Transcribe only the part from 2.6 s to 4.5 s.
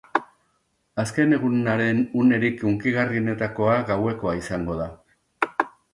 hunkigarrienetakoa gauekoa